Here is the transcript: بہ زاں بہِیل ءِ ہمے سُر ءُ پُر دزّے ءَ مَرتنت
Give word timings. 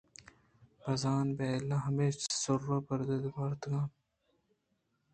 بہ 0.81 0.91
زاں 1.01 1.21
بہِیل 1.37 1.67
ءِ 1.75 1.83
ہمے 1.85 2.07
سُر 2.41 2.61
ءُ 2.75 2.85
پُر 2.87 2.99
دزّے 3.07 3.29
ءَ 3.33 3.37
مَرتنت 3.37 3.91